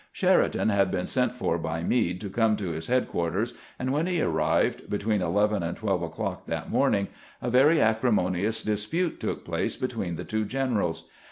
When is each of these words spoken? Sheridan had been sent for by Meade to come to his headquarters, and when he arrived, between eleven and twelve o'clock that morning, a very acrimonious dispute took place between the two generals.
Sheridan 0.11 0.69
had 0.69 0.89
been 0.89 1.05
sent 1.05 1.35
for 1.35 1.59
by 1.59 1.83
Meade 1.83 2.19
to 2.21 2.29
come 2.31 2.55
to 2.55 2.69
his 2.71 2.87
headquarters, 2.87 3.53
and 3.77 3.93
when 3.93 4.07
he 4.07 4.19
arrived, 4.19 4.89
between 4.89 5.21
eleven 5.21 5.61
and 5.61 5.77
twelve 5.77 6.01
o'clock 6.01 6.47
that 6.47 6.71
morning, 6.71 7.07
a 7.39 7.51
very 7.51 7.79
acrimonious 7.79 8.63
dispute 8.63 9.19
took 9.19 9.45
place 9.45 9.75
between 9.77 10.15
the 10.15 10.25
two 10.25 10.43
generals. 10.43 11.07